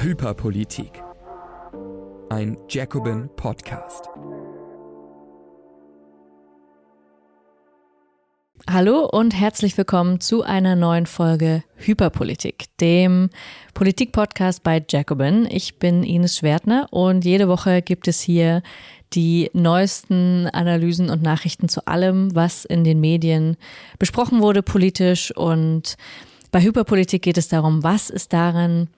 [0.00, 1.02] Hyperpolitik.
[2.30, 4.08] Ein Jacobin Podcast.
[8.70, 13.30] Hallo und herzlich willkommen zu einer neuen Folge Hyperpolitik, dem
[13.74, 15.48] Politik-Podcast bei Jacobin.
[15.50, 18.62] Ich bin Ines Schwertner und jede Woche gibt es hier
[19.14, 23.56] die neuesten Analysen und Nachrichten zu allem, was in den Medien
[23.98, 25.36] besprochen wurde politisch.
[25.36, 25.96] Und
[26.52, 28.88] bei Hyperpolitik geht es darum, was ist daran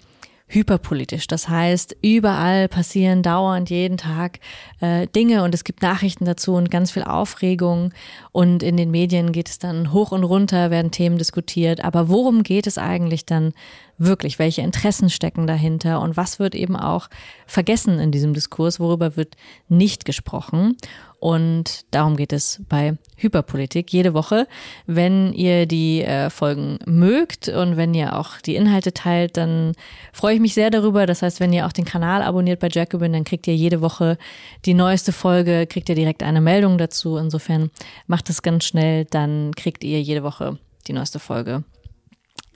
[0.50, 1.27] hyperpolitisch.
[1.28, 4.40] Das heißt, überall passieren dauernd jeden Tag
[4.80, 7.92] äh, Dinge und es gibt Nachrichten dazu und ganz viel Aufregung.
[8.32, 11.84] Und in den Medien geht es dann hoch und runter, werden Themen diskutiert.
[11.84, 13.52] Aber worum geht es eigentlich dann
[13.96, 14.38] wirklich?
[14.38, 16.00] Welche Interessen stecken dahinter?
[16.00, 17.09] Und was wird eben auch
[17.46, 18.80] vergessen in diesem Diskurs?
[18.80, 19.37] Worüber wird
[19.68, 20.76] nicht gesprochen?
[21.20, 24.49] Und darum geht es bei Hyperpolitik jede Woche.
[24.87, 29.74] Wenn ihr die äh, Folgen mögt und wenn ihr auch die Inhalte teilt, dann
[30.15, 31.04] freue ich mich sehr darüber.
[31.04, 34.16] Das heißt, wenn ihr auch den Kanal abonniert bei Jacobin, dann kriegt ihr jede Woche
[34.65, 37.18] die neueste Folge, kriegt ihr direkt eine Meldung dazu.
[37.18, 37.71] Insofern
[38.07, 41.65] macht es ganz schnell, dann kriegt ihr jede Woche die neueste Folge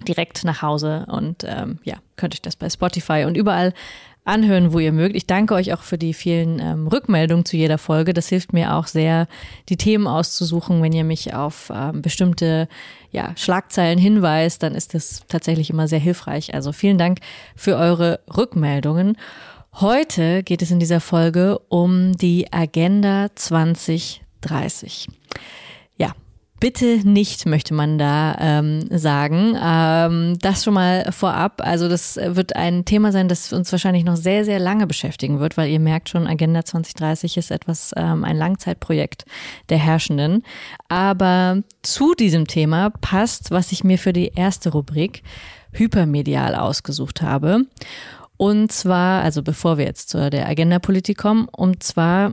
[0.08, 3.72] direkt nach Hause und ähm, ja, könnt euch das bei Spotify und überall
[4.24, 5.14] anhören, wo ihr mögt.
[5.14, 8.14] Ich danke euch auch für die vielen ähm, Rückmeldungen zu jeder Folge.
[8.14, 9.28] Das hilft mir auch sehr,
[9.68, 10.82] die Themen auszusuchen.
[10.82, 12.68] Wenn ihr mich auf ähm, bestimmte
[13.10, 16.54] ja, Schlagzeilen hinweist, dann ist das tatsächlich immer sehr hilfreich.
[16.54, 17.18] Also vielen Dank
[17.54, 19.16] für eure Rückmeldungen.
[19.74, 25.08] Heute geht es in dieser Folge um die Agenda 2030.
[26.64, 29.54] Bitte nicht, möchte man da ähm, sagen.
[29.62, 31.60] Ähm, das schon mal vorab.
[31.62, 35.58] Also das wird ein Thema sein, das uns wahrscheinlich noch sehr, sehr lange beschäftigen wird,
[35.58, 39.26] weil ihr merkt schon, Agenda 2030 ist etwas, ähm, ein Langzeitprojekt
[39.68, 40.42] der Herrschenden.
[40.88, 45.22] Aber zu diesem Thema passt, was ich mir für die erste Rubrik
[45.72, 47.66] hypermedial ausgesucht habe.
[48.38, 52.32] Und zwar, also bevor wir jetzt zu der Agenda-Politik kommen, und zwar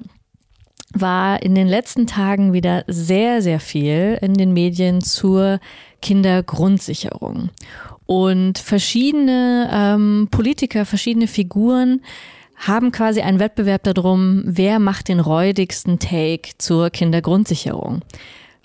[0.94, 5.59] war in den letzten Tagen wieder sehr, sehr viel in den Medien zur
[6.02, 7.50] Kindergrundsicherung.
[8.06, 12.02] Und verschiedene ähm, Politiker, verschiedene Figuren
[12.57, 18.02] haben quasi einen Wettbewerb darum, wer macht den räudigsten Take zur Kindergrundsicherung.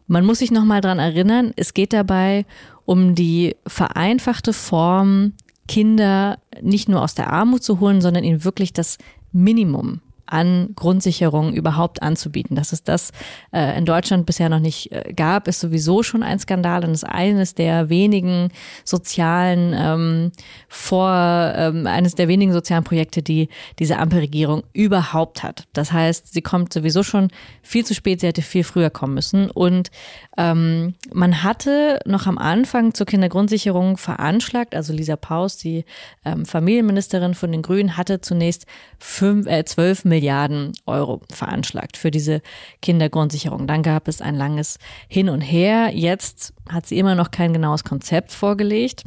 [0.07, 2.45] Man muss sich nochmal dran erinnern, es geht dabei
[2.85, 5.33] um die vereinfachte Form,
[5.67, 8.99] Kinder nicht nur aus der Armut zu holen, sondern ihnen wirklich das
[9.33, 12.57] Minimum an Grundsicherung überhaupt anzubieten.
[12.57, 13.13] Dass es das
[13.53, 17.05] äh, in Deutschland bisher noch nicht äh, gab, ist sowieso schon ein Skandal und ist
[17.05, 18.51] eines der wenigen
[18.85, 20.33] sozialen ähm,
[20.69, 21.11] vor
[21.57, 23.49] ähm, eines der wenigen sozialen Projekte, die
[23.79, 25.65] diese Ampelregierung überhaupt hat.
[25.73, 27.29] Das heißt, sie kommt sowieso schon
[27.63, 28.21] viel zu spät.
[28.21, 29.91] Sie hätte viel früher kommen müssen und
[30.37, 35.85] ähm, man hatte noch am Anfang zur Kindergrundsicherung veranschlagt, also Lisa Paus, die
[36.25, 38.67] ähm, Familienministerin von den Grünen, hatte zunächst
[38.99, 42.41] fünf, äh, 12 Milliarden Euro veranschlagt für diese
[42.81, 43.67] Kindergrundsicherung.
[43.67, 44.79] Dann gab es ein langes
[45.09, 45.91] Hin und Her.
[45.93, 49.05] Jetzt hat sie immer noch kein genaues Konzept vorgelegt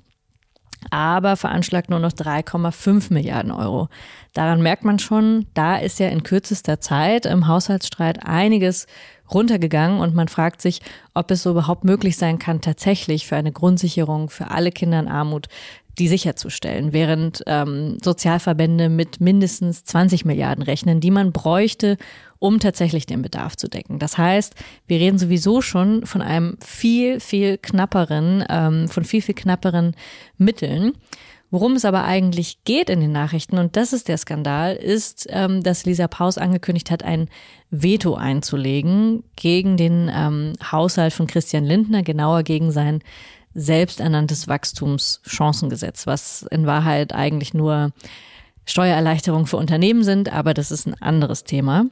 [0.92, 3.90] aber veranschlagt nur noch 3,5 Milliarden Euro.
[4.34, 8.88] Daran merkt man schon, da ist ja in kürzester Zeit im Haushaltsstreit einiges
[9.32, 10.82] runtergegangen und man fragt sich,
[11.14, 15.08] ob es so überhaupt möglich sein kann, tatsächlich für eine Grundsicherung für alle Kinder in
[15.08, 15.48] Armut
[16.00, 21.98] die sicherzustellen, während ähm, Sozialverbände mit mindestens 20 Milliarden rechnen, die man bräuchte,
[22.40, 24.00] um tatsächlich den Bedarf zu decken.
[24.00, 24.56] Das heißt,
[24.88, 29.96] wir reden sowieso schon von einem viel, viel knapperen, ähm, von viel, viel knapperen
[30.38, 30.94] Mitteln.
[31.52, 35.64] Worum es aber eigentlich geht in den Nachrichten, und das ist der Skandal, ist, ähm,
[35.64, 37.28] dass Lisa Paus angekündigt hat, ein
[37.72, 43.02] Veto einzulegen gegen den ähm, Haushalt von Christian Lindner, genauer gegen sein
[43.54, 47.92] selbsternanntes Wachstumschancengesetz, was in Wahrheit eigentlich nur
[48.66, 51.86] Steuererleichterungen für Unternehmen sind, aber das ist ein anderes Thema.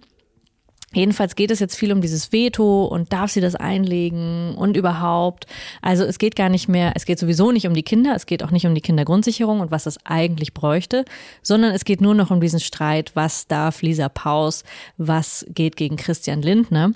[0.93, 5.45] Jedenfalls geht es jetzt viel um dieses Veto und darf sie das einlegen und überhaupt.
[5.81, 8.41] Also es geht gar nicht mehr, es geht sowieso nicht um die Kinder, es geht
[8.41, 11.03] auch nicht um die Kindergrundsicherung und was es eigentlich bräuchte,
[11.41, 14.63] sondern es geht nur noch um diesen Streit, was darf Lisa Paus,
[14.97, 16.93] was geht gegen Christian Lindner.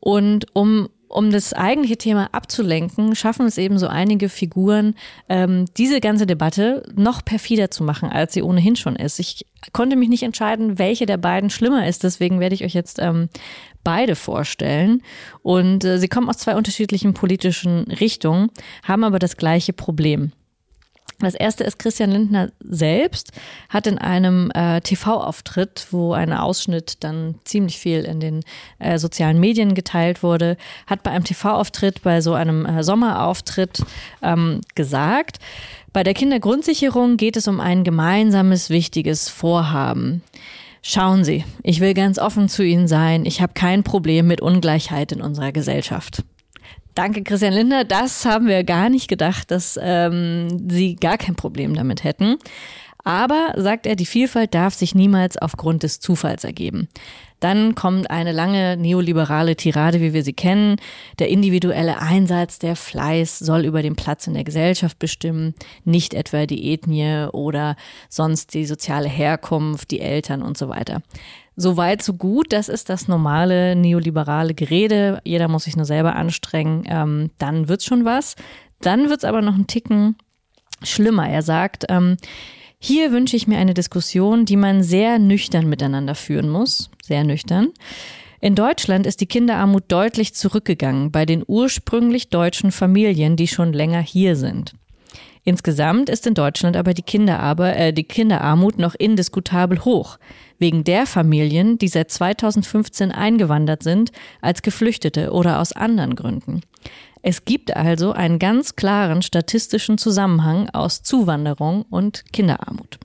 [0.00, 4.94] Und um um das eigentliche Thema abzulenken, schaffen es eben so einige Figuren,
[5.30, 9.18] ähm, diese ganze Debatte noch perfider zu machen, als sie ohnehin schon ist.
[9.18, 12.98] Ich konnte mich nicht entscheiden, welche der beiden schlimmer ist, deswegen werde ich euch jetzt
[13.00, 13.30] ähm,
[13.82, 15.02] beide vorstellen.
[15.42, 18.50] Und äh, sie kommen aus zwei unterschiedlichen politischen Richtungen,
[18.82, 20.32] haben aber das gleiche Problem.
[21.18, 23.32] Das erste ist Christian Lindner selbst,
[23.70, 28.42] hat in einem äh, TV-Auftritt, wo ein Ausschnitt dann ziemlich viel in den
[28.78, 33.82] äh, sozialen Medien geteilt wurde, hat bei einem TV-Auftritt, bei so einem äh, Sommerauftritt
[34.20, 35.38] ähm, gesagt,
[35.94, 40.22] bei der Kindergrundsicherung geht es um ein gemeinsames, wichtiges Vorhaben.
[40.82, 45.12] Schauen Sie, ich will ganz offen zu Ihnen sein, ich habe kein Problem mit Ungleichheit
[45.12, 46.22] in unserer Gesellschaft.
[46.94, 47.84] Danke, Christian Lindner.
[47.84, 52.36] Das haben wir gar nicht gedacht, dass ähm, Sie gar kein Problem damit hätten.
[53.04, 56.88] Aber, sagt er, die Vielfalt darf sich niemals aufgrund des Zufalls ergeben.
[57.40, 60.76] Dann kommt eine lange neoliberale Tirade, wie wir sie kennen.
[61.18, 65.54] Der individuelle Einsatz, der Fleiß soll über den Platz in der Gesellschaft bestimmen,
[65.84, 67.76] nicht etwa die Ethnie oder
[68.08, 71.02] sonst die soziale Herkunft, die Eltern und so weiter.
[71.56, 72.52] So weit, so gut.
[72.52, 75.20] Das ist das normale neoliberale Gerede.
[75.24, 76.84] Jeder muss sich nur selber anstrengen.
[76.86, 78.36] Ähm, dann wird's schon was.
[78.80, 80.16] Dann wird's aber noch einen Ticken
[80.82, 81.28] schlimmer.
[81.28, 82.18] Er sagt, ähm,
[82.86, 86.88] hier wünsche ich mir eine Diskussion, die man sehr nüchtern miteinander führen muss.
[87.02, 87.70] Sehr nüchtern.
[88.40, 94.00] In Deutschland ist die Kinderarmut deutlich zurückgegangen bei den ursprünglich deutschen Familien, die schon länger
[94.00, 94.74] hier sind.
[95.42, 100.18] Insgesamt ist in Deutschland aber die, Kinderarbe, äh, die Kinderarmut noch indiskutabel hoch,
[100.60, 106.60] wegen der Familien, die seit 2015 eingewandert sind, als Geflüchtete oder aus anderen Gründen.
[107.28, 113.00] Es gibt also einen ganz klaren statistischen Zusammenhang aus Zuwanderung und Kinderarmut.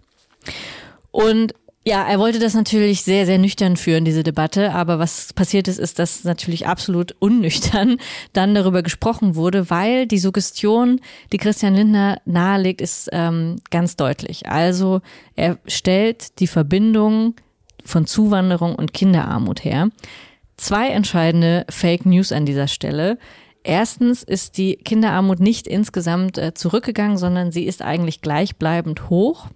[1.09, 4.73] Und ja, er wollte das natürlich sehr, sehr nüchtern führen, diese Debatte.
[4.73, 7.97] Aber was passiert ist, ist, dass natürlich absolut unnüchtern
[8.33, 11.01] dann darüber gesprochen wurde, weil die Suggestion,
[11.31, 14.47] die Christian Lindner nahelegt, ist ähm, ganz deutlich.
[14.47, 15.01] Also
[15.35, 17.33] er stellt die Verbindung
[17.83, 19.89] von Zuwanderung und Kinderarmut her.
[20.57, 23.17] Zwei entscheidende Fake News an dieser Stelle.
[23.63, 29.47] Erstens ist die Kinderarmut nicht insgesamt äh, zurückgegangen, sondern sie ist eigentlich gleichbleibend hoch.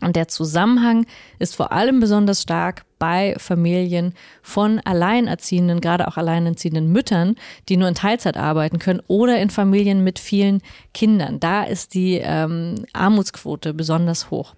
[0.00, 1.06] Und der Zusammenhang
[1.38, 7.36] ist vor allem besonders stark bei Familien von Alleinerziehenden, gerade auch alleinerziehenden Müttern,
[7.68, 10.62] die nur in Teilzeit arbeiten können oder in Familien mit vielen
[10.94, 11.38] Kindern.
[11.38, 14.54] Da ist die ähm, Armutsquote besonders hoch.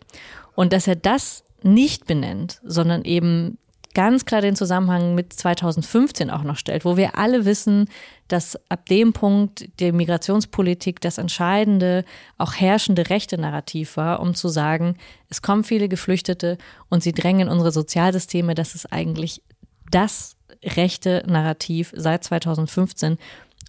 [0.55, 3.59] Und dass er das nicht benennt, sondern eben
[3.95, 7.89] ganz klar den Zusammenhang mit 2015 auch noch stellt, wo wir alle wissen,
[8.29, 12.05] dass ab dem Punkt der Migrationspolitik das entscheidende,
[12.39, 14.97] auch herrschende rechte Narrativ war, um zu sagen,
[15.29, 16.59] es kommen viele Geflüchtete
[16.89, 18.55] und sie drängen unsere Sozialsysteme.
[18.55, 19.43] Das ist eigentlich
[19.91, 23.19] das rechte Narrativ seit 2015.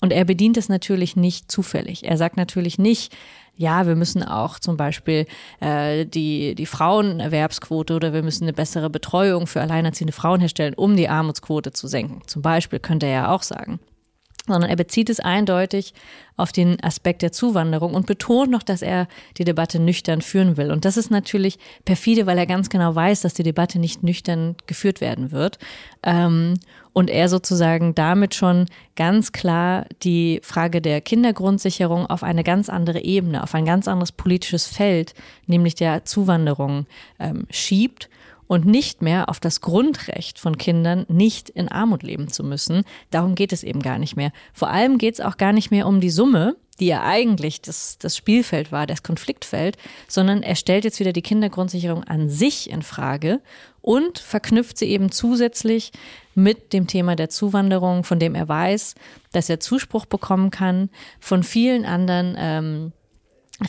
[0.02, 2.04] Und er bedient es natürlich nicht zufällig.
[2.04, 3.16] Er sagt natürlich nicht,
[3.56, 5.28] ja, wir müssen auch zum Beispiel
[5.60, 10.96] äh, die, die Frauenerwerbsquote oder wir müssen eine bessere Betreuung für alleinerziehende Frauen herstellen, um
[10.96, 12.22] die Armutsquote zu senken.
[12.26, 13.80] Zum Beispiel könnte er ja auch sagen
[14.48, 15.94] sondern er bezieht es eindeutig
[16.36, 19.08] auf den Aspekt der Zuwanderung und betont noch, dass er
[19.38, 20.72] die Debatte nüchtern führen will.
[20.72, 24.56] Und das ist natürlich perfide, weil er ganz genau weiß, dass die Debatte nicht nüchtern
[24.66, 25.60] geführt werden wird.
[26.94, 33.02] Und er sozusagen damit schon ganz klar die Frage der Kindergrundsicherung auf eine ganz andere
[33.02, 35.16] Ebene, auf ein ganz anderes politisches Feld,
[35.48, 36.86] nämlich der Zuwanderung,
[37.20, 38.10] ähm, schiebt
[38.48, 42.84] und nicht mehr auf das Grundrecht von Kindern, nicht in Armut leben zu müssen.
[43.10, 44.32] Darum geht es eben gar nicht mehr.
[44.54, 47.98] Vor allem geht es auch gar nicht mehr um die Summe, die ja eigentlich das,
[47.98, 52.82] das Spielfeld war, das Konfliktfeld, sondern er stellt jetzt wieder die Kindergrundsicherung an sich in
[52.82, 53.42] Frage
[53.82, 55.92] und verknüpft sie eben zusätzlich
[56.36, 58.96] mit dem Thema der Zuwanderung, von dem er weiß,
[59.32, 62.92] dass er Zuspruch bekommen kann von vielen anderen ähm,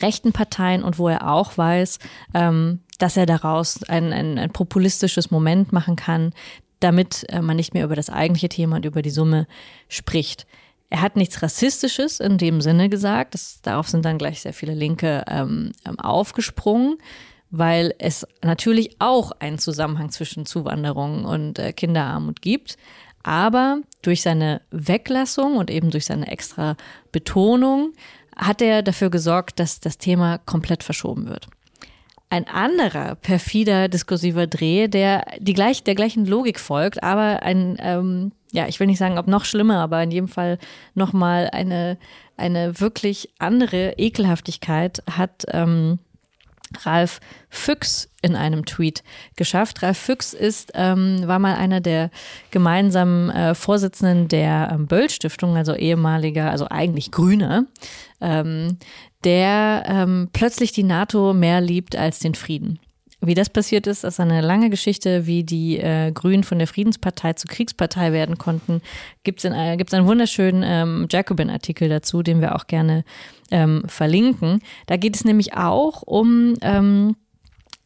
[0.01, 1.99] rechten Parteien und wo er auch weiß,
[2.35, 6.33] ähm, dass er daraus ein, ein, ein populistisches Moment machen kann,
[6.81, 9.47] damit äh, man nicht mehr über das eigentliche Thema und über die Summe
[9.89, 10.47] spricht.
[10.91, 13.35] Er hat nichts Rassistisches in dem Sinne gesagt.
[13.35, 16.99] Das, darauf sind dann gleich sehr viele Linke ähm, ähm aufgesprungen,
[17.57, 22.77] weil es natürlich auch einen Zusammenhang zwischen Zuwanderung und äh, Kinderarmut gibt.
[23.23, 26.77] Aber durch seine Weglassung und eben durch seine extra
[27.13, 27.93] Betonung
[28.37, 31.49] hat er dafür gesorgt, dass das Thema komplett verschoben wird
[32.35, 38.33] ein anderer perfider diskursiver Dreh, der die gleich, der gleichen Logik folgt, aber ein, ähm,
[38.51, 40.59] ja, ich will nicht sagen, ob noch schlimmer, aber in jedem Fall
[40.95, 41.97] nochmal eine,
[42.37, 46.01] eine wirklich andere Ekelhaftigkeit hat ähm,
[46.83, 49.03] Ralf Füchs in einem Tweet
[49.37, 49.83] geschafft.
[49.83, 52.11] Ralf Füchs ist, ähm, war mal einer der
[52.51, 57.67] gemeinsamen äh, Vorsitzenden der ähm, Böll-Stiftung, also ehemaliger, also eigentlich Grüner,
[58.21, 58.79] ähm,
[59.25, 62.79] der ähm, plötzlich die NATO mehr liebt als den Frieden.
[63.27, 67.33] Wie das passiert ist, ist eine lange Geschichte, wie die äh, Grünen von der Friedenspartei
[67.35, 68.83] zur Kriegspartei werden konnten.
[69.23, 73.05] Gibt es äh, gibt's einen wunderschönen ähm, Jacobin-Artikel dazu, den wir auch gerne
[73.51, 74.61] ähm, verlinken.
[74.87, 77.17] Da geht es nämlich auch um ähm,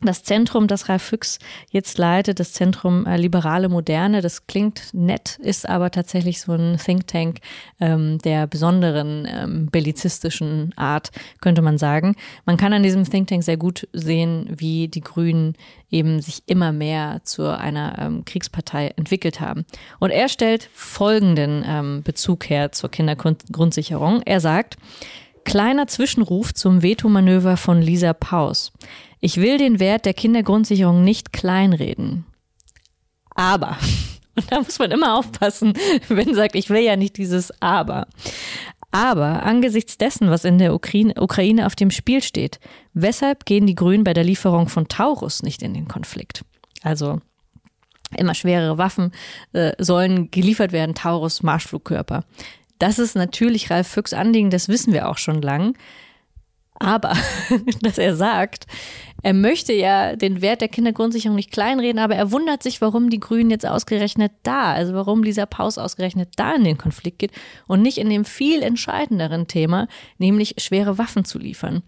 [0.00, 1.38] das Zentrum, das Ralf Füchs
[1.70, 6.78] jetzt leitet, das Zentrum äh, Liberale Moderne, das klingt nett, ist aber tatsächlich so ein
[6.78, 7.40] Think Tank
[7.80, 12.14] ähm, der besonderen ähm, bellizistischen Art, könnte man sagen.
[12.46, 15.54] Man kann an diesem Think Tank sehr gut sehen, wie die Grünen
[15.90, 19.64] eben sich immer mehr zu einer ähm, Kriegspartei entwickelt haben.
[19.98, 24.22] Und er stellt folgenden ähm, Bezug her zur Kindergrundsicherung.
[24.24, 24.76] Er sagt,
[25.44, 28.70] kleiner Zwischenruf zum Vetomanöver von Lisa Paus.
[29.20, 32.24] Ich will den Wert der Kindergrundsicherung nicht kleinreden.
[33.34, 33.76] Aber,
[34.36, 35.74] und da muss man immer aufpassen,
[36.08, 38.06] wenn sagt, ich will ja nicht dieses Aber.
[38.90, 42.58] Aber angesichts dessen, was in der Ukraine auf dem Spiel steht,
[42.94, 46.42] weshalb gehen die Grünen bei der Lieferung von Taurus nicht in den Konflikt?
[46.82, 47.20] Also
[48.16, 49.12] immer schwerere Waffen
[49.52, 52.24] äh, sollen geliefert werden, Taurus, Marschflugkörper.
[52.78, 55.76] Das ist natürlich Ralf Füchs Anliegen, das wissen wir auch schon lang.
[56.78, 57.14] Aber,
[57.82, 58.66] dass er sagt,
[59.22, 63.18] er möchte ja den Wert der Kindergrundsicherung nicht kleinreden, aber er wundert sich, warum die
[63.18, 67.32] Grünen jetzt ausgerechnet da, also warum dieser Paus ausgerechnet da in den Konflikt geht
[67.66, 71.82] und nicht in dem viel entscheidenderen Thema, nämlich schwere Waffen zu liefern.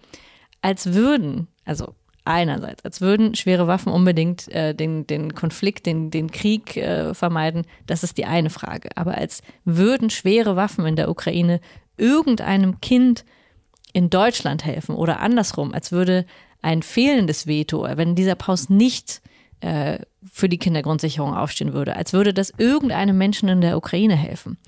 [0.60, 1.94] Als würden, also
[2.25, 7.64] einerseits, als würden schwere Waffen unbedingt äh, den, den Konflikt, den, den Krieg äh, vermeiden,
[7.87, 8.90] das ist die eine Frage.
[8.96, 11.60] Aber als würden schwere Waffen in der Ukraine
[11.96, 13.25] irgendeinem Kind
[13.92, 16.26] in Deutschland helfen oder andersrum, als würde
[16.62, 19.23] ein fehlendes Veto, wenn dieser Paus nicht
[19.61, 19.99] äh,
[20.31, 24.59] für die Kindergrundsicherung aufstehen würde, als würde das irgendeinem Menschen in der Ukraine helfen.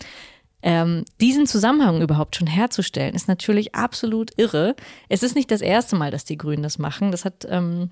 [0.63, 4.77] Ähm, diesen Zusammenhang überhaupt schon herzustellen, ist natürlich absolut irre.
[5.09, 7.11] Es ist nicht das erste Mal, dass die Grünen das machen.
[7.11, 7.91] Das hat ähm,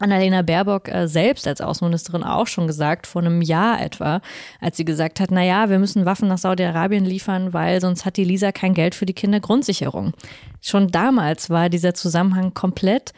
[0.00, 4.20] Annalena Baerbock äh, selbst als Außenministerin auch schon gesagt, vor einem Jahr etwa,
[4.60, 8.16] als sie gesagt hat, na ja, wir müssen Waffen nach Saudi-Arabien liefern, weil sonst hat
[8.16, 10.12] die Lisa kein Geld für die Kindergrundsicherung.
[10.60, 13.12] Schon damals war dieser Zusammenhang komplett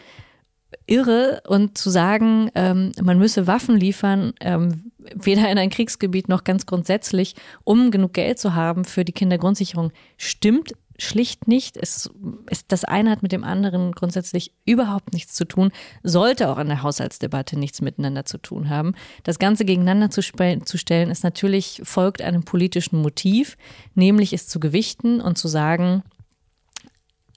[0.87, 6.45] irre und zu sagen, ähm, man müsse Waffen liefern, ähm, weder in ein Kriegsgebiet noch
[6.45, 11.77] ganz grundsätzlich, um genug Geld zu haben für die Kindergrundsicherung, stimmt schlicht nicht.
[11.77, 12.11] Es,
[12.47, 15.71] es, das eine hat mit dem anderen grundsätzlich überhaupt nichts zu tun,
[16.03, 18.95] sollte auch in der Haushaltsdebatte nichts miteinander zu tun haben.
[19.23, 23.57] Das Ganze gegeneinander zu, zu stellen, ist natürlich, folgt einem politischen Motiv,
[23.95, 26.03] nämlich es zu gewichten und zu sagen,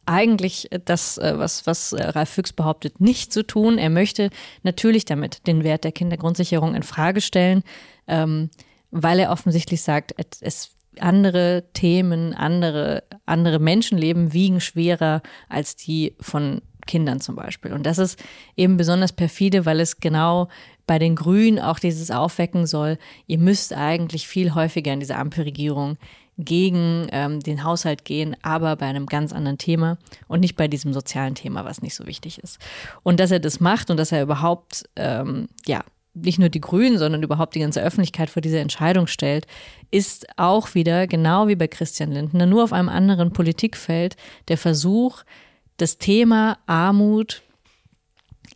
[0.06, 3.78] eigentlich das, äh, was, was äh, Ralf Füchs behauptet, nicht zu tun.
[3.78, 4.30] Er möchte
[4.64, 7.64] natürlich damit den Wert der Kindergrundsicherung in Frage stellen,
[8.08, 8.50] ähm,
[8.90, 16.62] weil er offensichtlich sagt, es andere Themen, andere, andere Menschenleben wiegen schwerer als die von
[16.86, 17.74] Kindern zum Beispiel.
[17.74, 18.24] Und das ist
[18.56, 20.48] eben besonders perfide, weil es genau
[20.88, 25.98] bei den Grünen auch dieses aufwecken soll, ihr müsst eigentlich viel häufiger in dieser Ampelregierung
[26.38, 30.94] gegen ähm, den Haushalt gehen, aber bei einem ganz anderen Thema und nicht bei diesem
[30.94, 32.60] sozialen Thema, was nicht so wichtig ist.
[33.04, 35.84] Und dass er das macht und dass er überhaupt ähm, ja
[36.22, 39.48] nicht nur die Grünen, sondern überhaupt die ganze Öffentlichkeit vor diese Entscheidung stellt,
[39.92, 44.16] ist auch wieder, genau wie bei Christian Lindner, nur auf einem anderen Politikfeld,
[44.48, 45.24] der Versuch,
[45.78, 47.42] das Thema Armut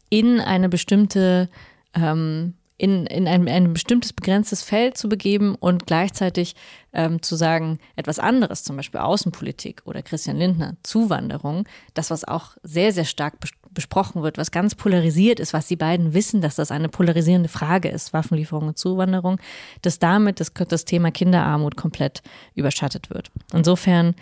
[0.09, 1.49] in eine bestimmte
[1.93, 6.55] ähm, in, in ein, ein bestimmtes begrenztes Feld zu begeben und gleichzeitig
[6.93, 12.57] ähm, zu sagen, etwas anderes, zum Beispiel Außenpolitik oder Christian Lindner, Zuwanderung, das, was auch
[12.63, 13.39] sehr, sehr stark
[13.73, 17.89] besprochen wird, was ganz polarisiert ist, was die beiden wissen, dass das eine polarisierende Frage
[17.89, 19.39] ist, Waffenlieferung und Zuwanderung,
[19.81, 22.21] dass damit das, das Thema Kinderarmut komplett
[22.55, 23.31] überschattet wird.
[23.53, 24.15] Insofern,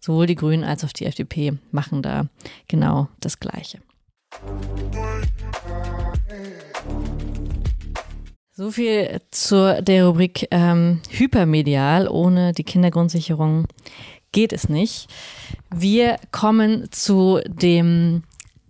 [0.00, 2.26] sowohl die Grünen als auch die FDP machen da
[2.68, 3.80] genau das Gleiche.
[8.56, 12.06] So viel zur der Rubrik ähm, Hypermedial.
[12.06, 13.66] Ohne die Kindergrundsicherung
[14.30, 15.08] geht es nicht.
[15.74, 18.22] Wir kommen zu dem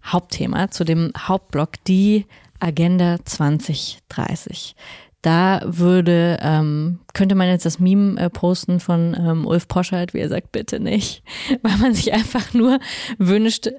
[0.05, 2.27] Hauptthema, zu dem Hauptblock, die
[2.61, 4.75] Agenda 2030.
[5.23, 10.19] Da würde, ähm, könnte man jetzt das Meme äh, posten von ähm, Ulf Poschert, wie
[10.19, 11.23] er sagt, bitte nicht,
[11.63, 12.79] weil man sich einfach nur
[13.19, 13.71] wünscht,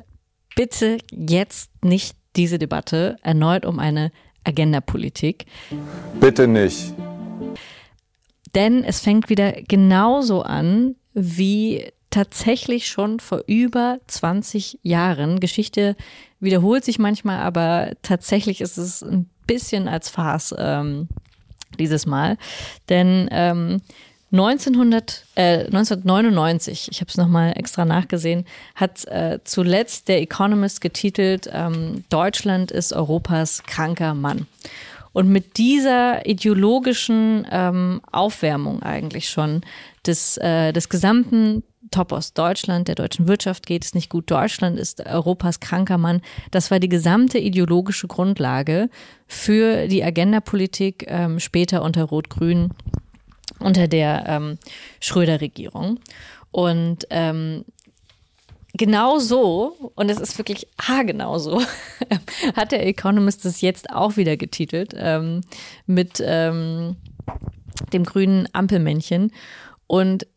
[0.56, 4.12] bitte jetzt nicht diese Debatte erneut um eine
[4.44, 5.46] Agendapolitik.
[6.20, 6.94] Bitte nicht.
[8.56, 15.42] Denn es fängt wieder genauso an wie tatsächlich schon vor über 20 Jahren.
[15.42, 15.98] Geschichte
[16.40, 21.10] wiederholt sich manchmal, aber tatsächlich ist es ein bisschen als Farce ähm,
[21.78, 22.38] dieses Mal.
[22.88, 23.82] Denn ähm,
[24.32, 28.46] 1900, äh, 1999, ich habe es nochmal extra nachgesehen,
[28.76, 34.48] hat äh, zuletzt der Economist getitelt, ähm, Deutschland ist Europas kranker Mann.
[35.12, 39.64] Und mit dieser ideologischen ähm, Aufwärmung eigentlich schon
[40.06, 45.06] des, äh, des gesamten Topos Deutschland, der deutschen Wirtschaft geht es nicht gut, Deutschland ist
[45.06, 46.22] Europas kranker Mann.
[46.52, 48.90] Das war die gesamte ideologische Grundlage
[49.28, 52.72] für die Agendapolitik ähm, später unter Rot-Grün,
[53.60, 54.58] unter der ähm,
[55.00, 56.00] Schröder-Regierung.
[56.52, 57.66] Und ähm,
[58.74, 61.62] genau so, und es ist wirklich haargenau so,
[62.56, 65.42] hat der Economist es jetzt auch wieder getitelt ähm,
[65.86, 66.96] mit ähm,
[67.94, 69.32] dem grünen Ampelmännchen.
[69.88, 70.28] Und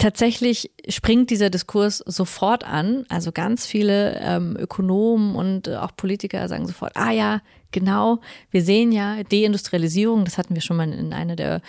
[0.00, 3.04] tatsächlich springt dieser Diskurs sofort an.
[3.08, 7.40] Also ganz viele ähm, Ökonomen und auch Politiker sagen sofort, ah ja,
[7.70, 11.60] genau, wir sehen ja Deindustrialisierung, das hatten wir schon mal in einer der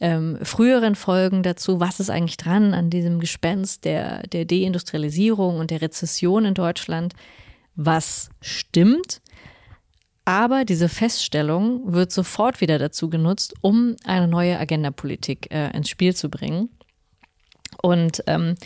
[0.00, 5.70] ähm, früheren Folgen dazu, was ist eigentlich dran an diesem Gespenst der, der Deindustrialisierung und
[5.70, 7.14] der Rezession in Deutschland,
[7.74, 9.20] was stimmt.
[10.24, 16.14] Aber diese Feststellung wird sofort wieder dazu genutzt, um eine neue Agendapolitik äh, ins Spiel
[16.14, 16.68] zu bringen.
[17.82, 18.56] Und ähm,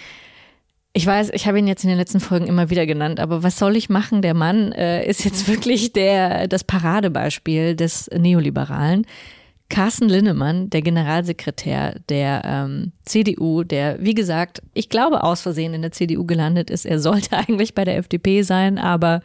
[0.95, 3.59] ich weiß, ich habe ihn jetzt in den letzten Folgen immer wieder genannt, aber was
[3.59, 4.21] soll ich machen?
[4.21, 9.07] Der Mann äh, ist jetzt wirklich der, das Paradebeispiel des Neoliberalen.
[9.71, 15.81] Carsten Linnemann, der Generalsekretär der ähm, CDU, der, wie gesagt, ich glaube, aus Versehen in
[15.81, 16.85] der CDU gelandet ist.
[16.85, 19.23] Er sollte eigentlich bei der FDP sein, aber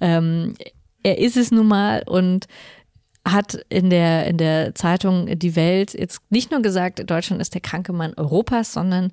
[0.00, 0.54] ähm,
[1.02, 2.46] er ist es nun mal und
[3.26, 7.60] hat in der, in der Zeitung Die Welt jetzt nicht nur gesagt, Deutschland ist der
[7.60, 9.12] kranke Mann Europas, sondern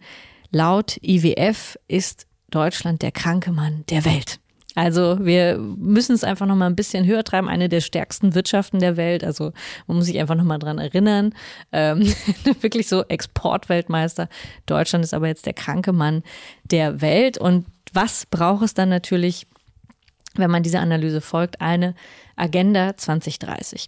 [0.52, 4.40] laut IWF ist Deutschland der kranke Mann der Welt.
[4.76, 7.50] Also wir müssen es einfach noch mal ein bisschen höher treiben.
[7.50, 9.24] Eine der stärksten Wirtschaften der Welt.
[9.24, 9.52] Also
[9.88, 11.34] man muss sich einfach noch mal dran erinnern.
[11.72, 12.02] Ähm,
[12.62, 14.30] wirklich so Exportweltmeister.
[14.68, 16.24] Deutschland ist aber jetzt der kranke Mann
[16.64, 17.38] der Welt.
[17.38, 19.48] Und was braucht es dann natürlich,
[20.36, 21.60] wenn man dieser Analyse folgt?
[21.62, 21.96] Eine
[22.40, 23.88] Agenda 2030.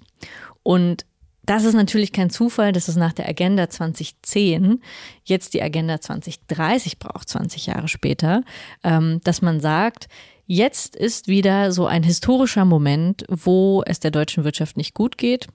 [0.63, 1.05] Und
[1.43, 4.81] das ist natürlich kein Zufall, dass es nach der Agenda 2010
[5.23, 8.43] jetzt die Agenda 2030 braucht, 20 Jahre später,
[8.83, 10.07] ähm, dass man sagt,
[10.53, 15.47] Jetzt ist wieder so ein historischer Moment, wo es der deutschen Wirtschaft nicht gut geht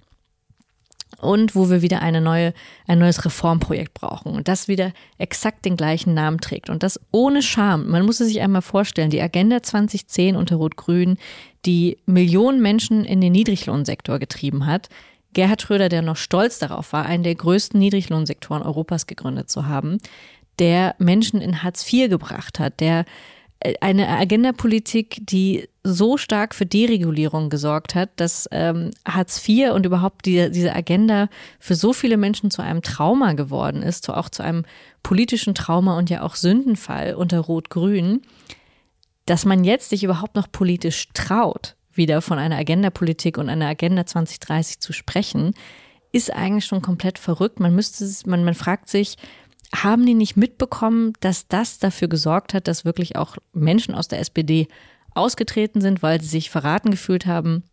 [1.21, 2.53] und wo wir wieder eine neue,
[2.87, 7.43] ein neues Reformprojekt brauchen und das wieder exakt den gleichen Namen trägt und das ohne
[7.43, 7.89] Scham.
[7.89, 11.19] Man muss es sich einmal vorstellen, die Agenda 2010 unter Rot-Grün,
[11.65, 14.89] die Millionen Menschen in den Niedriglohnsektor getrieben hat.
[15.33, 19.99] Gerhard Schröder, der noch stolz darauf war, einen der größten Niedriglohnsektoren Europas gegründet zu haben,
[20.59, 23.05] der Menschen in Hartz IV gebracht hat, der
[23.81, 30.27] eine Agendapolitik, die so stark für Deregulierung gesorgt hat, dass ähm, Hartz IV und überhaupt
[30.27, 31.29] die, diese Agenda
[31.61, 34.65] für so viele Menschen zu einem Trauma geworden ist, zu, auch zu einem
[35.03, 38.23] politischen Trauma und ja auch Sündenfall unter Rot-Grün,
[39.27, 44.05] dass man jetzt sich überhaupt noch politisch traut, wieder von einer Agendapolitik und einer Agenda
[44.05, 45.55] 2030 zu sprechen,
[46.13, 47.61] ist eigentlich schon komplett verrückt.
[47.61, 49.17] Man müsste, man, man fragt sich,
[49.75, 54.21] haben die nicht mitbekommen, dass das dafür gesorgt hat, dass wirklich auch Menschen aus der
[54.21, 54.69] SPD
[55.17, 57.65] ausgetreten sind, weil sie sich verraten gefühlt haben,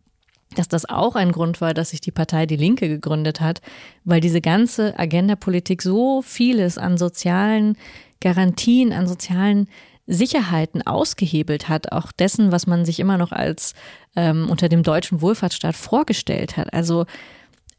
[0.56, 3.62] dass das auch ein Grund war, dass sich die Partei Die Linke gegründet hat,
[4.04, 7.78] weil diese ganze Agendapolitik so vieles an sozialen
[8.22, 9.68] Garantien, an sozialen
[10.06, 13.74] Sicherheiten ausgehebelt hat, auch dessen, was man sich immer noch als
[14.16, 16.74] ähm, unter dem deutschen Wohlfahrtsstaat vorgestellt hat.
[16.74, 17.06] Also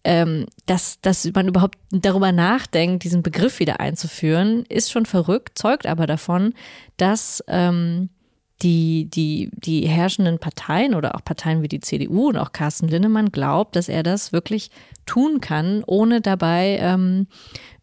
[0.04, 5.86] ähm, dass, dass man überhaupt darüber nachdenkt, diesen Begriff wieder einzuführen, ist schon verrückt, zeugt
[5.86, 6.52] aber davon,
[6.98, 8.10] dass ähm,
[8.64, 13.30] die, die, die herrschenden Parteien oder auch Parteien wie die CDU und auch Carsten Linnemann
[13.30, 14.70] glaubt, dass er das wirklich
[15.04, 17.26] tun kann, ohne dabei ähm,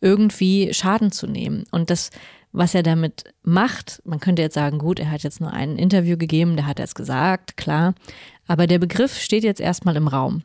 [0.01, 1.65] irgendwie Schaden zu nehmen.
[1.69, 2.09] Und das,
[2.51, 6.17] was er damit macht, man könnte jetzt sagen, gut, er hat jetzt nur ein Interview
[6.17, 7.93] gegeben, der hat es gesagt, klar,
[8.47, 10.41] aber der Begriff steht jetzt erstmal im Raum.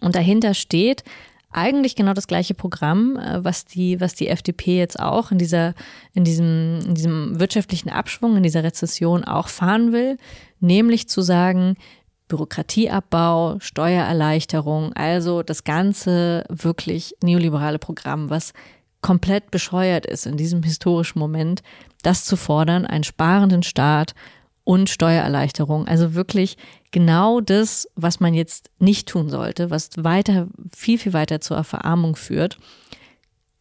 [0.00, 1.04] Und dahinter steht
[1.52, 5.74] eigentlich genau das gleiche Programm, äh, was die, was die FDP jetzt auch in dieser,
[6.14, 10.16] in diesem, in diesem wirtschaftlichen Abschwung, in dieser Rezession auch fahren will,
[10.60, 11.76] nämlich zu sagen,
[12.28, 18.54] Bürokratieabbau, Steuererleichterung, also das ganze wirklich neoliberale Programm, was
[19.02, 21.62] komplett bescheuert ist in diesem historischen Moment,
[22.02, 24.14] das zu fordern, einen sparenden Staat
[24.64, 25.86] und Steuererleichterung.
[25.86, 26.56] Also wirklich
[26.90, 32.16] genau das, was man jetzt nicht tun sollte, was weiter, viel, viel weiter zur Verarmung
[32.16, 32.58] führt.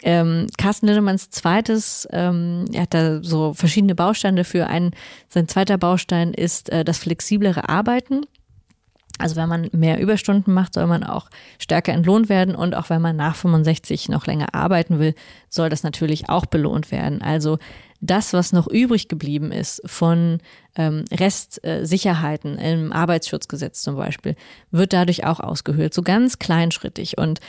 [0.03, 4.67] Ähm, Carsten Lindemanns zweites, ähm, er hat da so verschiedene Bausteine dafür.
[4.67, 4.91] Ein,
[5.27, 8.21] sein zweiter Baustein ist äh, das flexiblere Arbeiten.
[9.19, 13.01] Also wenn man mehr Überstunden macht, soll man auch stärker entlohnt werden und auch wenn
[13.01, 15.13] man nach 65 noch länger arbeiten will,
[15.49, 17.21] soll das natürlich auch belohnt werden.
[17.21, 17.59] Also
[18.01, 20.39] das, was noch übrig geblieben ist von
[20.75, 24.35] ähm, Restsicherheiten im Arbeitsschutzgesetz zum Beispiel,
[24.71, 27.17] wird dadurch auch ausgehöhlt, so ganz kleinschrittig.
[27.17, 27.39] Und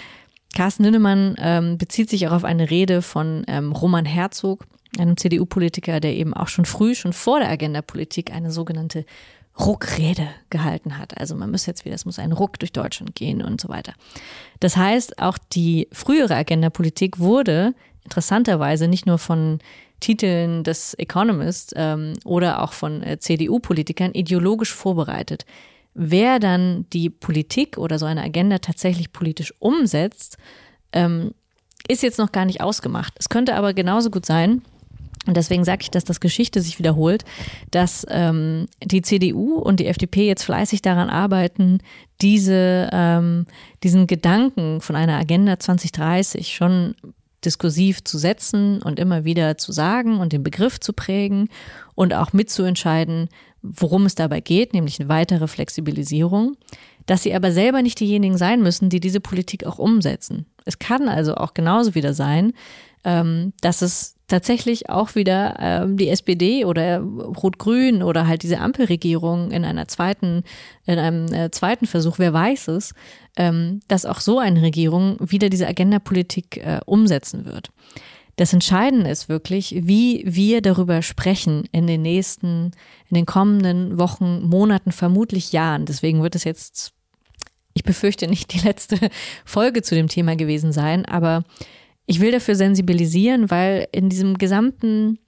[0.55, 4.67] Carsten Linnemann ähm, bezieht sich auch auf eine Rede von ähm, Roman Herzog,
[4.99, 9.07] einem CDU-Politiker, der eben auch schon früh, schon vor der Agenda-Politik eine sogenannte
[9.59, 11.19] Ruckrede gehalten hat.
[11.19, 13.95] Also man muss jetzt wieder, es muss ein Ruck durch Deutschland gehen und so weiter.
[14.61, 19.59] Das heißt, auch die frühere Agenda-Politik wurde interessanterweise nicht nur von
[20.03, 25.47] Titeln des Economist ähm, oder auch von äh, CDU-Politikern ideologisch vorbereitet.
[25.95, 30.37] Wer dann die Politik oder so eine Agenda tatsächlich politisch umsetzt,
[30.93, 31.33] ähm,
[31.89, 33.15] ist jetzt noch gar nicht ausgemacht.
[33.19, 34.63] Es könnte aber genauso gut sein,
[35.27, 37.25] und deswegen sage ich, dass das Geschichte sich wiederholt,
[37.71, 41.79] dass ähm, die CDU und die FDP jetzt fleißig daran arbeiten,
[42.21, 43.47] diese, ähm,
[43.85, 46.97] diesen Gedanken von einer Agenda 2030 schon
[47.45, 51.49] diskursiv zu setzen und immer wieder zu sagen und den Begriff zu prägen
[51.95, 53.29] und auch mitzuentscheiden,
[53.63, 56.57] worum es dabei geht, nämlich eine weitere Flexibilisierung,
[57.07, 60.47] dass sie aber selber nicht diejenigen sein müssen, die diese Politik auch umsetzen.
[60.65, 62.53] Es kann also auch genauso wieder sein,
[63.05, 69.51] ähm, dass es tatsächlich auch wieder ähm, die SPD oder Rot-Grün oder halt diese Ampelregierung
[69.51, 70.45] in einer zweiten,
[70.87, 72.95] in einem äh, zweiten Versuch, wer weiß es,
[73.37, 77.71] ähm, dass auch so eine Regierung wieder diese Agenda-Politik äh, umsetzen wird.
[78.37, 82.71] Das Entscheidende ist wirklich, wie wir darüber sprechen in den nächsten,
[83.11, 85.85] in den kommenden Wochen, Monaten, vermutlich Jahren.
[85.85, 86.95] Deswegen wird es jetzt,
[87.75, 88.97] ich befürchte, nicht die letzte
[89.45, 91.45] Folge zu dem Thema gewesen sein, aber
[92.07, 95.19] ich will dafür sensibilisieren, weil in diesem gesamten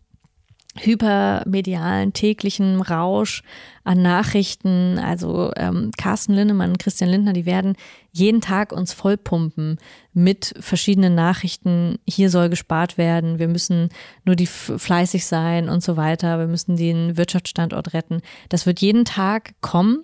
[0.76, 3.42] hypermedialen täglichen Rausch
[3.84, 7.76] an Nachrichten, also ähm, Carsten Linnemann, Christian Lindner, die werden
[8.12, 9.78] jeden Tag uns vollpumpen
[10.12, 11.98] mit verschiedenen Nachrichten.
[12.08, 13.90] Hier soll gespart werden, wir müssen
[14.24, 18.20] nur die fleißig sein und so weiter, wir müssen den Wirtschaftsstandort retten.
[18.48, 20.02] Das wird jeden Tag kommen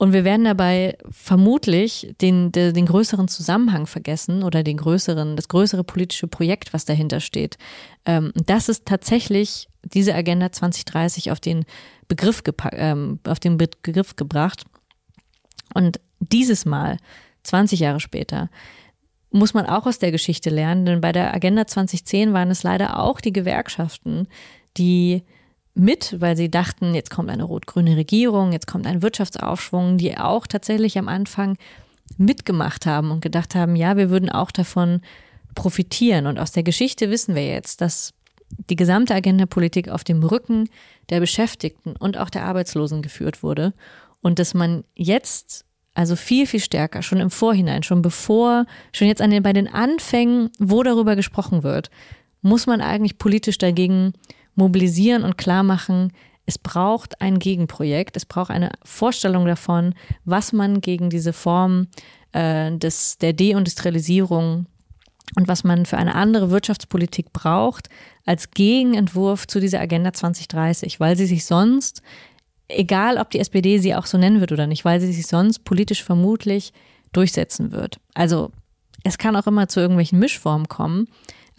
[0.00, 5.48] und wir werden dabei vermutlich den, den, den größeren Zusammenhang vergessen oder den größeren, das
[5.48, 7.58] größere politische Projekt, was dahinter steht.
[8.06, 11.66] Ähm, das ist tatsächlich diese Agenda 2030 auf den
[12.08, 14.64] Begriff, ähm, auf den Begriff gebracht.
[15.74, 16.96] Und dieses Mal,
[17.42, 18.48] 20 Jahre später,
[19.30, 23.00] muss man auch aus der Geschichte lernen, denn bei der Agenda 2010 waren es leider
[23.00, 24.28] auch die Gewerkschaften,
[24.78, 25.24] die
[25.74, 30.46] mit, weil sie dachten, jetzt kommt eine rot-grüne Regierung, jetzt kommt ein Wirtschaftsaufschwung, die auch
[30.46, 31.56] tatsächlich am Anfang
[32.18, 35.00] mitgemacht haben und gedacht haben, ja, wir würden auch davon
[35.54, 36.26] profitieren.
[36.26, 38.12] Und aus der Geschichte wissen wir jetzt, dass
[38.68, 40.68] die gesamte Agenda-Politik auf dem Rücken
[41.08, 43.72] der Beschäftigten und auch der Arbeitslosen geführt wurde
[44.20, 49.20] und dass man jetzt also viel, viel stärker, schon im Vorhinein, schon bevor, schon jetzt
[49.20, 51.90] an den, bei den Anfängen, wo darüber gesprochen wird,
[52.42, 54.14] muss man eigentlich politisch dagegen
[54.54, 56.12] mobilisieren und klar machen,
[56.46, 61.86] es braucht ein Gegenprojekt, es braucht eine Vorstellung davon, was man gegen diese Form
[62.32, 64.66] äh, des, der Deindustrialisierung
[65.36, 67.88] und was man für eine andere Wirtschaftspolitik braucht
[68.26, 72.02] als Gegenentwurf zu dieser Agenda 2030, weil sie sich sonst,
[72.68, 75.60] egal ob die SPD sie auch so nennen wird oder nicht, weil sie sich sonst
[75.60, 76.72] politisch vermutlich
[77.12, 78.00] durchsetzen wird.
[78.14, 78.50] Also
[79.04, 81.08] es kann auch immer zu irgendwelchen Mischformen kommen.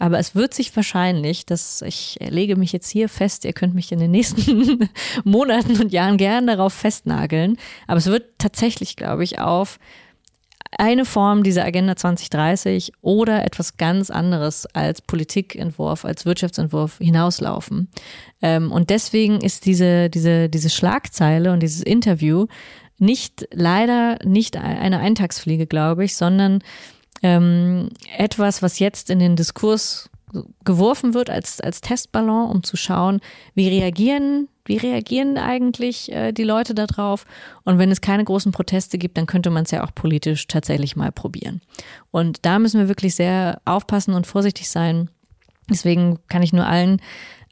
[0.02, 3.92] Aber es wird sich wahrscheinlich, dass ich lege mich jetzt hier fest, ihr könnt mich
[3.92, 4.88] in den nächsten
[5.24, 9.78] Monaten und Jahren gern darauf festnageln, aber es wird tatsächlich, glaube ich, auf
[10.76, 17.88] eine Form dieser Agenda 2030 oder etwas ganz anderes als Politikentwurf, als Wirtschaftsentwurf hinauslaufen.
[18.42, 22.46] Ähm, und deswegen ist diese, diese, diese Schlagzeile und dieses Interview
[22.98, 26.60] nicht, leider nicht eine Eintagsfliege, glaube ich, sondern
[27.22, 30.10] ähm, etwas, was jetzt in den Diskurs
[30.64, 33.20] geworfen wird als, als Testballon, um zu schauen,
[33.54, 37.26] wie reagieren, wie reagieren eigentlich äh, die Leute darauf.
[37.64, 40.96] Und wenn es keine großen Proteste gibt, dann könnte man es ja auch politisch tatsächlich
[40.96, 41.60] mal probieren.
[42.10, 45.10] Und da müssen wir wirklich sehr aufpassen und vorsichtig sein.
[45.68, 47.00] Deswegen kann ich nur allen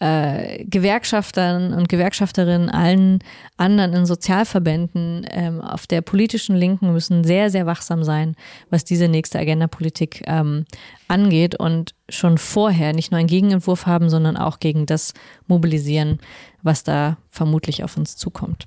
[0.00, 3.18] äh, Gewerkschaftern und Gewerkschafterinnen, allen
[3.58, 8.34] anderen in Sozialverbänden ähm, auf der politischen Linken müssen sehr, sehr wachsam sein,
[8.70, 10.64] was diese nächste Agenda-Politik ähm,
[11.06, 15.12] angeht und schon vorher nicht nur einen Gegenentwurf haben, sondern auch gegen das
[15.46, 16.18] mobilisieren,
[16.62, 18.66] was da vermutlich auf uns zukommt.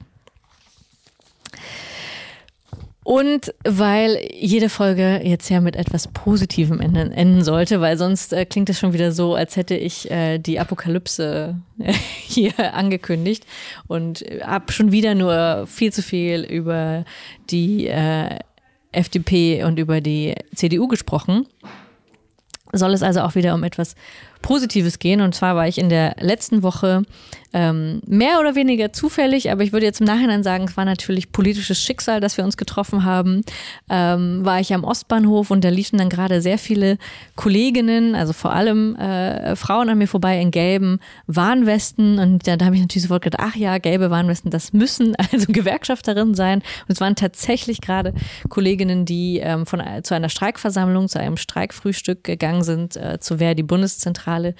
[3.04, 8.46] Und weil jede Folge jetzt ja mit etwas Positivem enden, enden sollte, weil sonst äh,
[8.46, 13.46] klingt es schon wieder so, als hätte ich äh, die Apokalypse äh, hier angekündigt
[13.88, 17.04] und habe schon wieder nur viel zu viel über
[17.50, 18.40] die äh,
[18.94, 21.48] FDP und über die CDU gesprochen.
[22.72, 23.96] Soll es also auch wieder um etwas
[24.42, 25.22] Positives gehen.
[25.22, 27.04] Und zwar war ich in der letzten Woche
[27.54, 31.32] ähm, mehr oder weniger zufällig, aber ich würde jetzt im Nachhinein sagen, es war natürlich
[31.32, 33.42] politisches Schicksal, dass wir uns getroffen haben.
[33.90, 36.98] Ähm, war ich am Ostbahnhof und da liefen dann gerade sehr viele
[37.36, 42.18] Kolleginnen, also vor allem äh, Frauen an mir vorbei in gelben Warnwesten.
[42.18, 45.46] Und da, da habe ich natürlich sofort gedacht, ach ja, gelbe Warnwesten, das müssen also
[45.50, 46.60] Gewerkschafterinnen sein.
[46.60, 48.14] Und es waren tatsächlich gerade
[48.50, 53.54] Kolleginnen, die ähm, von, zu einer Streikversammlung, zu einem Streikfrühstück gegangen sind, äh, zu wer
[53.54, 54.56] die Bundeszentrale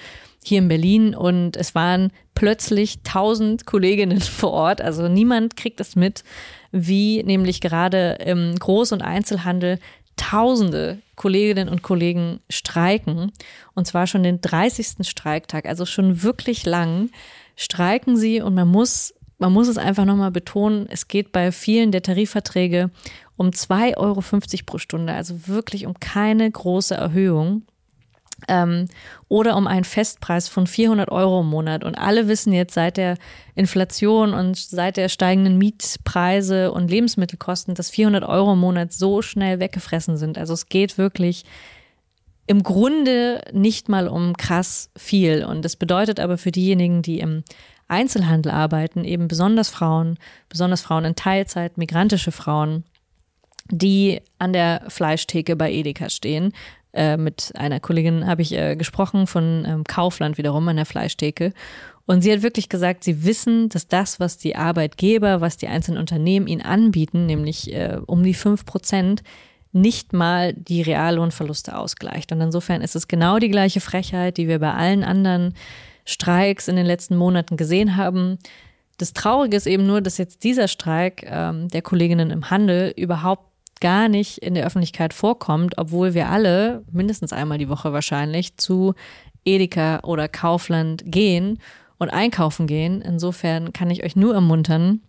[0.46, 4.80] hier in Berlin und es waren plötzlich tausend Kolleginnen vor Ort.
[4.80, 6.24] Also niemand kriegt es mit,
[6.72, 9.78] wie nämlich gerade im Groß- und Einzelhandel
[10.16, 13.32] tausende Kolleginnen und Kollegen streiken.
[13.74, 15.08] Und zwar schon den 30.
[15.08, 17.10] Streiktag, also schon wirklich lang
[17.56, 21.92] streiken sie und man muss, man muss es einfach nochmal betonen, es geht bei vielen
[21.92, 22.90] der Tarifverträge
[23.36, 24.22] um 2,50 Euro
[24.66, 27.62] pro Stunde, also wirklich um keine große Erhöhung
[28.48, 28.88] ähm,
[29.28, 31.84] oder um einen Festpreis von 400 Euro im Monat.
[31.84, 33.16] Und alle wissen jetzt seit der
[33.54, 39.60] Inflation und seit der steigenden Mietpreise und Lebensmittelkosten, dass 400 Euro im Monat so schnell
[39.60, 40.38] weggefressen sind.
[40.38, 41.44] Also es geht wirklich
[42.46, 45.44] im Grunde nicht mal um krass viel.
[45.44, 47.42] Und das bedeutet aber für diejenigen, die im
[47.88, 52.84] Einzelhandel arbeiten, eben besonders Frauen, besonders Frauen in Teilzeit, migrantische Frauen,
[53.70, 56.52] die an der Fleischtheke bei Edeka stehen,
[56.94, 61.52] äh, mit einer Kollegin habe ich äh, gesprochen von ähm, Kaufland wiederum an der Fleischtheke.
[62.06, 65.98] Und sie hat wirklich gesagt, sie wissen, dass das, was die Arbeitgeber, was die einzelnen
[65.98, 69.22] Unternehmen ihnen anbieten, nämlich äh, um die fünf Prozent,
[69.72, 72.30] nicht mal die Reallohnverluste ausgleicht.
[72.30, 75.54] Und insofern ist es genau die gleiche Frechheit, die wir bei allen anderen
[76.04, 78.38] Streiks in den letzten Monaten gesehen haben.
[78.98, 83.53] Das Traurige ist eben nur, dass jetzt dieser Streik ähm, der Kolleginnen im Handel überhaupt
[83.84, 88.94] gar nicht in der Öffentlichkeit vorkommt, obwohl wir alle mindestens einmal die Woche wahrscheinlich zu
[89.44, 91.58] Edeka oder Kaufland gehen
[91.98, 93.02] und einkaufen gehen.
[93.02, 95.02] Insofern kann ich euch nur ermuntern,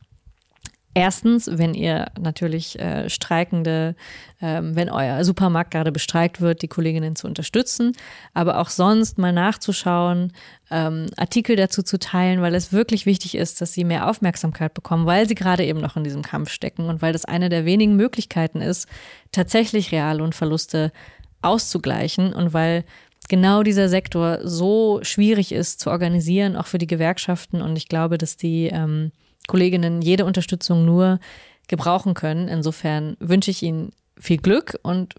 [0.98, 3.96] Erstens, wenn ihr natürlich äh, Streikende,
[4.42, 7.92] ähm, wenn euer Supermarkt gerade bestreikt wird, die Kolleginnen zu unterstützen,
[8.34, 10.32] aber auch sonst mal nachzuschauen,
[10.72, 15.06] ähm, Artikel dazu zu teilen, weil es wirklich wichtig ist, dass sie mehr Aufmerksamkeit bekommen,
[15.06, 17.98] weil sie gerade eben noch in diesem Kampf stecken und weil das eine der wenigen
[17.98, 18.88] Möglichkeiten ist,
[19.34, 20.94] tatsächlich Reallohnverluste
[21.42, 22.86] auszugleichen und weil
[23.28, 27.62] genau dieser Sektor so schwierig ist zu organisieren, auch für die Gewerkschaften.
[27.62, 29.12] Und ich glaube, dass die ähm,
[29.48, 31.20] Kolleginnen jede Unterstützung nur
[31.68, 32.48] gebrauchen können.
[32.48, 35.16] Insofern wünsche ich Ihnen viel Glück und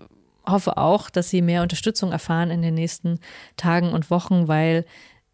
[0.46, 3.18] hoffe auch, dass Sie mehr Unterstützung erfahren in den nächsten
[3.56, 4.84] Tagen und Wochen, weil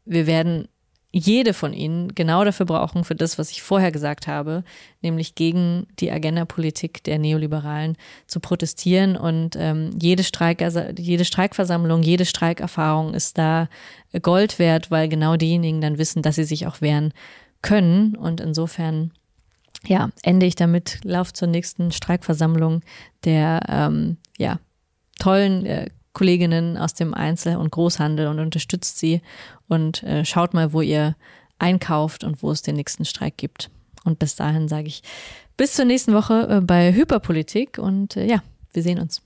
[0.05, 0.68] wir werden
[1.14, 4.64] jede von Ihnen genau dafür brauchen, für das, was ich vorher gesagt habe,
[5.02, 9.16] nämlich gegen die Agenda-Politik der Neoliberalen zu protestieren.
[9.16, 10.64] Und ähm, jede, Streik,
[10.98, 13.68] jede Streikversammlung, jede Streikerfahrung ist da
[14.22, 17.12] Gold wert, weil genau diejenigen dann wissen, dass sie sich auch wehren
[17.62, 18.16] können.
[18.16, 19.12] Und insofern,
[19.87, 22.83] ja, ende ich damit, lauf zur nächsten Streikversammlung
[23.25, 24.59] der, ähm, ja,
[25.18, 29.22] tollen äh, Kolleginnen aus dem Einzel- und Großhandel und unterstützt sie
[29.68, 31.16] und äh, schaut mal, wo ihr
[31.59, 33.70] einkauft und wo es den nächsten Streik gibt.
[34.05, 35.03] Und bis dahin sage ich
[35.57, 39.22] bis zur nächsten Woche äh, bei Hyperpolitik und äh, ja, wir sehen uns.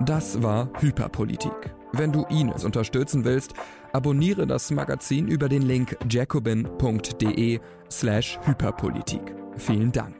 [0.00, 1.52] Das war Hyperpolitik.
[1.92, 3.52] Wenn du Ines unterstützen willst,
[3.92, 9.22] abonniere das Magazin über den Link jacobin.de slash Hyperpolitik.
[9.56, 10.19] Vielen Dank.